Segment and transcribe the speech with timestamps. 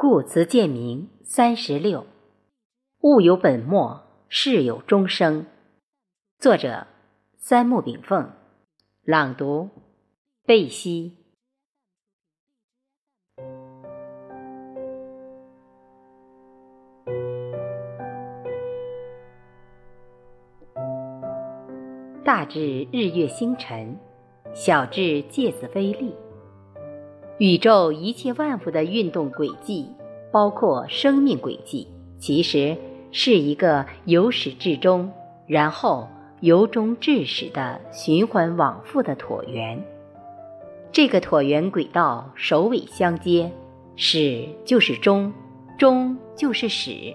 [0.00, 2.06] 故辞建明三十六，
[3.00, 5.44] 物有本末，事有终生。
[6.38, 6.86] 作者：
[7.36, 8.30] 三木炳凤，
[9.02, 9.68] 朗读：
[10.46, 11.16] 贝西。
[22.24, 23.98] 大至日月星辰，
[24.54, 26.14] 小至芥子微粒。
[27.38, 29.86] 宇宙一切万物的运动轨迹，
[30.32, 31.86] 包括生命轨迹，
[32.18, 32.76] 其实
[33.12, 35.08] 是一个由始至终，
[35.46, 36.08] 然后
[36.40, 39.80] 由终至始的循环往复的椭圆。
[40.90, 43.52] 这个椭圆轨道首尾相接，
[43.94, 45.32] 始就是终，
[45.78, 47.14] 终就是始，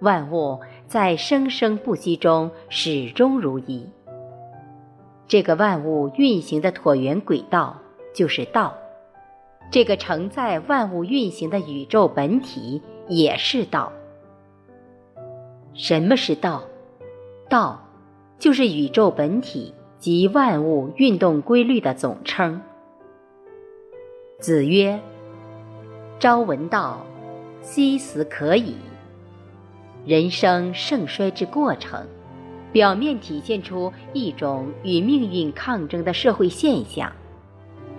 [0.00, 3.88] 万物在生生不息中始终如一。
[5.28, 7.78] 这个万物运行的椭圆轨道
[8.12, 8.74] 就是道。
[9.70, 13.92] 这个承载万物运行的宇宙本体也是道。
[15.74, 16.64] 什么是道？
[17.48, 17.80] 道
[18.38, 22.60] 就是宇宙本体及万物运动规律的总称。
[24.40, 24.98] 子曰
[26.18, 27.04] ：“朝闻道，
[27.62, 28.74] 夕死可矣。”
[30.04, 32.06] 人生盛衰之过程，
[32.72, 37.12] 表面体现出一种与命运抗争的社会现象。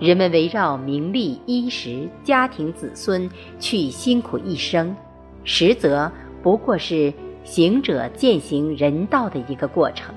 [0.01, 4.95] 人们围绕名利、衣食、家庭、子孙去辛苦一生，
[5.43, 7.13] 实则不过是
[7.43, 10.11] 行者践行人道的一个过程。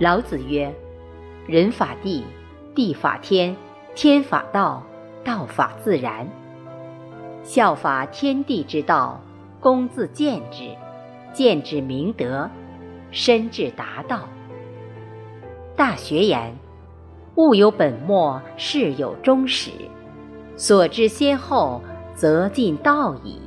[0.00, 0.74] 老子曰
[1.46, 2.24] ：“人法地，
[2.74, 3.56] 地法天，
[3.94, 4.82] 天法道，
[5.22, 6.28] 道法自然。
[7.44, 9.20] 效法天地之道，
[9.60, 10.68] 功自见之，
[11.32, 12.50] 见之明德，
[13.12, 14.28] 深至达道。”
[15.78, 16.52] 大学言。
[17.42, 19.72] 物有本末，事有终始，
[20.56, 21.82] 所知先后，
[22.14, 23.40] 则近道矣。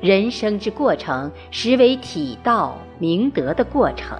[0.00, 4.18] 人生之过程，实为体道明德的过程。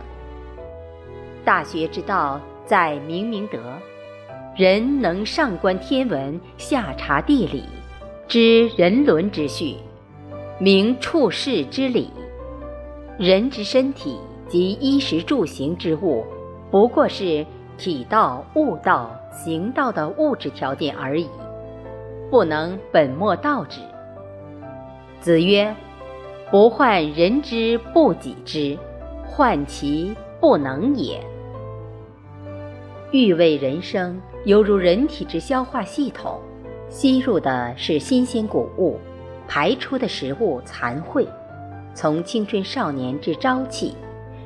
[1.43, 3.59] 大学之道，在明明德。
[4.55, 7.65] 人能上观天文，下察地理，
[8.29, 9.77] 知人伦之序，
[10.59, 12.11] 明处世之理。
[13.17, 14.19] 人之身体
[14.49, 16.27] 及衣食住行之物，
[16.71, 17.47] 不过是。
[17.81, 21.27] 体道、物道、行道的物质条件而已，
[22.31, 23.81] 不能本末倒置。
[25.19, 25.75] 子曰
[26.53, 28.79] ：“不患人之不己知，
[29.27, 31.19] 患其不能也。”
[33.13, 36.39] 欲为人生，犹如人体之消化系统，
[36.91, 38.99] 吸入的是新鲜谷物，
[39.49, 41.27] 排出的食物残秽。
[41.95, 43.97] 从青春少年之朝气，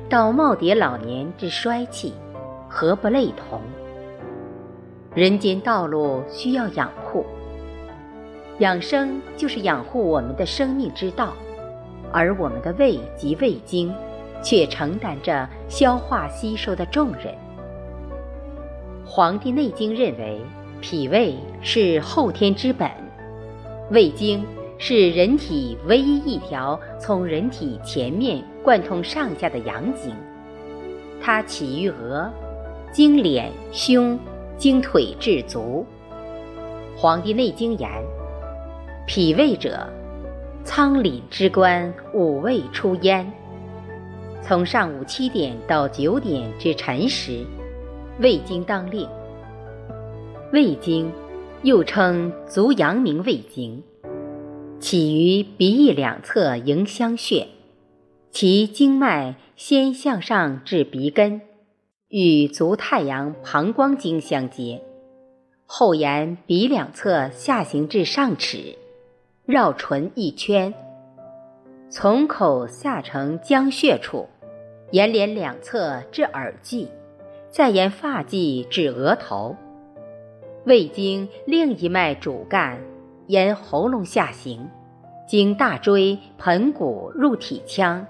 [0.07, 2.13] 到耄耋老年之衰气。
[2.77, 3.61] 何不类同？
[5.13, 7.25] 人间道路需要养护，
[8.59, 11.31] 养生就是养护我们的生命之道，
[12.11, 13.95] 而我们的胃及胃经，
[14.43, 17.33] 却承担着消化吸收的重任。
[19.05, 20.41] 《黄帝内经》认为，
[20.81, 22.91] 脾胃是后天之本，
[23.89, 24.45] 胃经
[24.77, 30.13] 是人体唯一一条从人体前面贯通上下的阳经，
[31.21, 32.29] 它起于额。
[32.95, 34.17] 经脸、胸、
[34.55, 35.85] 经腿至足，
[36.97, 37.91] 《黄帝内经》言
[39.05, 39.85] ：“脾胃者，
[40.63, 43.29] 仓廪之官，五味出焉。”
[44.41, 47.45] 从上午七点到九点之辰时，
[48.21, 49.05] 胃经当令。
[50.53, 51.11] 胃经
[51.63, 53.83] 又称足阳明胃经，
[54.79, 57.45] 起于鼻翼两侧迎香穴，
[58.31, 61.41] 其经脉先向上至鼻根。
[62.09, 64.79] 与足太阳膀胱经相接，
[65.65, 68.77] 后沿鼻两侧下行至上齿，
[69.43, 70.71] 绕唇一圈，
[71.89, 74.29] 从口下承江穴处，
[74.91, 76.89] 沿连两侧至耳际，
[77.49, 79.55] 再沿发际至额头。
[80.63, 82.79] 胃经另一脉主干
[83.25, 84.69] 沿喉咙下行，
[85.27, 88.05] 经大椎、盆骨入体腔，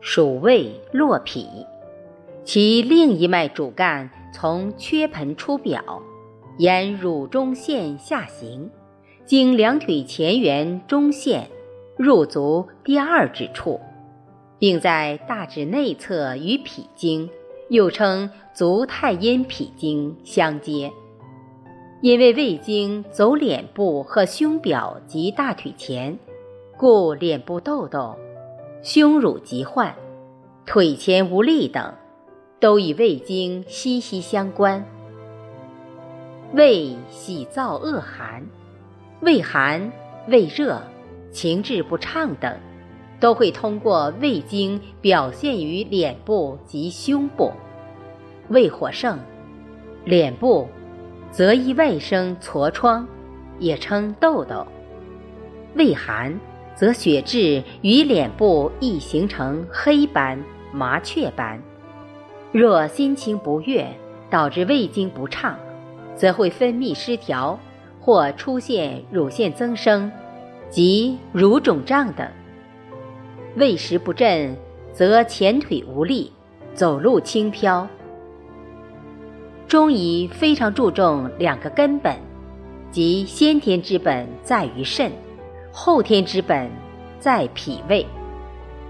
[0.00, 1.66] 属胃络脾。
[2.48, 6.02] 其另一脉主干从缺盆出表，
[6.56, 8.70] 沿乳中线下行，
[9.26, 11.50] 经两腿前缘中线
[11.98, 13.78] 入足第二指处，
[14.58, 17.28] 并在大指内侧与脾经，
[17.68, 20.90] 又称足太阴脾经相接。
[22.00, 26.18] 因为胃经走脸部和胸表及大腿前，
[26.78, 28.16] 故脸部痘痘、
[28.82, 29.94] 胸乳疾患、
[30.64, 31.92] 腿前无力等。
[32.60, 34.84] 都与胃经息息相关。
[36.52, 38.44] 胃喜燥恶寒，
[39.20, 39.92] 胃寒、
[40.26, 40.82] 胃热、
[41.30, 42.58] 情志不畅等，
[43.20, 47.52] 都会通过胃经表现于脸部及胸部。
[48.48, 49.18] 胃火盛，
[50.04, 50.66] 脸部
[51.30, 53.06] 则易外生痤疮，
[53.58, 54.66] 也称痘痘；
[55.74, 56.40] 胃寒，
[56.74, 61.62] 则血滞于脸部易形成黑斑、麻雀斑。
[62.50, 63.86] 若心情不悦，
[64.30, 65.58] 导致胃经不畅，
[66.16, 67.58] 则会分泌失调，
[68.00, 70.10] 或出现乳腺增生
[70.70, 72.26] 及乳肿胀等。
[73.56, 74.56] 胃食不振，
[74.92, 76.32] 则前腿无力，
[76.72, 77.86] 走路轻飘。
[79.66, 82.16] 中医非常注重两个根本，
[82.90, 85.12] 即先天之本在于肾，
[85.70, 86.70] 后天之本
[87.20, 88.06] 在脾胃。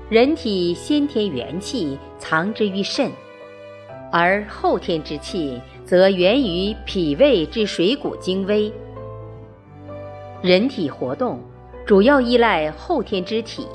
[0.09, 3.11] 人体先天元气藏之于肾。
[4.11, 8.73] 而后天之气则源于脾胃之水谷精微。
[10.41, 11.41] 人体活动
[11.85, 13.67] 主要依赖后天之体，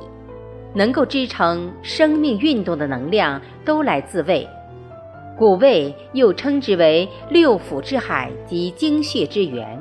[0.74, 4.48] 能够支撑生命运动的能量都来自胃，
[5.38, 9.80] 故胃又称之为六腑之海及精血之源。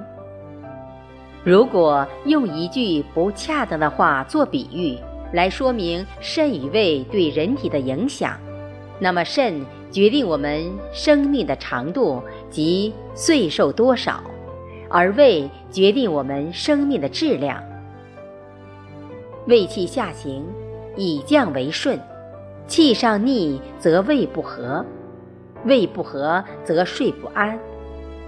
[1.45, 4.97] 如果用一句不恰当的话做比喻
[5.33, 8.39] 来说明肾与胃对人体的影响，
[8.99, 9.65] 那么肾。
[9.93, 14.25] 决定我们生命的长度及岁寿多少，
[14.89, 17.63] 而胃决定我们生命的质量。
[19.47, 20.45] 胃气下行，
[20.97, 22.01] 以降为顺，
[22.67, 24.85] 气上逆则胃不和，
[25.67, 27.59] 胃不和则睡不安。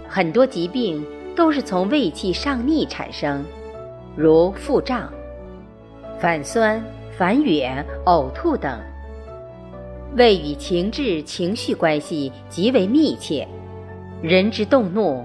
[0.07, 1.03] 很多疾病
[1.35, 3.43] 都是从胃气上逆产生，
[4.17, 5.11] 如腹胀、
[6.19, 6.85] 反酸、
[7.17, 8.79] 反哕、呕吐等。
[10.17, 13.47] 胃与情志、情绪关系极为密切。
[14.23, 15.25] 人之动怒，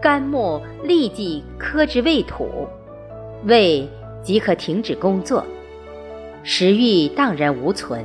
[0.00, 2.46] 肝木立即克制胃土，
[3.44, 3.88] 胃
[4.22, 5.44] 即可停止工作，
[6.42, 8.04] 食欲荡然无存。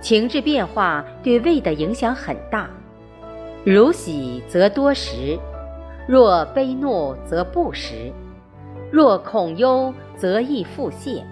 [0.00, 2.68] 情志变化对胃的影响很大。
[3.64, 5.38] 如喜则多食，
[6.06, 8.12] 若悲怒则不食，
[8.92, 11.22] 若恐忧则易腹泻，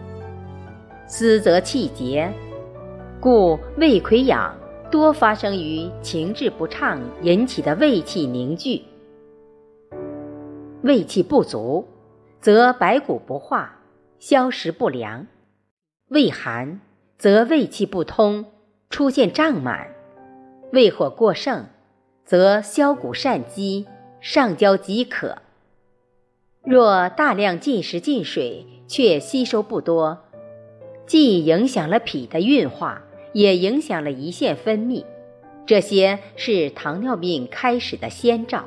[1.06, 2.32] 思则气结。
[3.20, 4.54] 故胃溃疡
[4.90, 8.82] 多发生于情志不畅引起的胃气凝聚。
[10.82, 11.86] 胃气不足，
[12.40, 13.78] 则白骨不化，
[14.18, 15.26] 消食不良；
[16.08, 16.80] 胃寒，
[17.16, 18.44] 则胃气不通，
[18.90, 19.88] 出现胀满；
[20.72, 21.64] 胃火过盛，
[22.26, 23.86] 则消谷善饥，
[24.20, 25.38] 上焦即渴。
[26.62, 30.23] 若大量进食进水，却吸收不多，
[31.06, 33.02] 既影响了脾的运化。
[33.34, 35.04] 也影响了胰腺分泌，
[35.66, 38.64] 这些是糖尿病开始的先兆。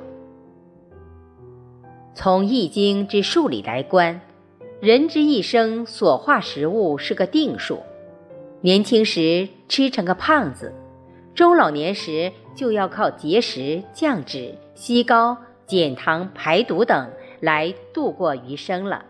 [2.13, 4.19] 从《易经》之数理来观，
[4.81, 7.80] 人之一生所化食物是个定数。
[8.60, 10.74] 年轻时吃成个胖子，
[11.34, 19.06] 中老年时就要靠节食、降脂、吸高、减糖、排毒等来度过余生了。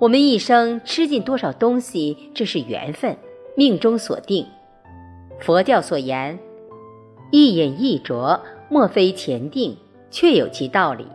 [0.00, 3.14] 我们一生吃进多少东西，这是缘分。
[3.54, 4.46] 命中所定，
[5.38, 6.38] 佛教所言，
[7.30, 9.76] 一饮一啄，莫非前定，
[10.10, 11.06] 确有其道理。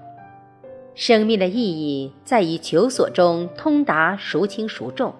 [0.93, 5.15] 生命的意义在于求索中通达孰轻孰重，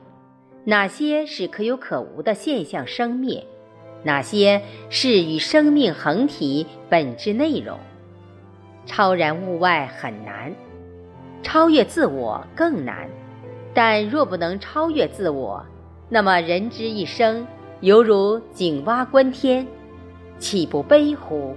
[0.66, 3.44] 哪些是可有可无的现象生灭，
[4.04, 4.62] 哪些
[4.92, 7.80] 是与生命恒体本质内容。
[8.86, 10.54] 超然物外很难，
[11.42, 13.10] 超越自我更难。
[13.76, 15.64] 但若不能超越自我，
[16.08, 17.46] 那么人之一生，
[17.82, 19.68] 犹如井蛙观天，
[20.40, 21.54] 岂不悲乎？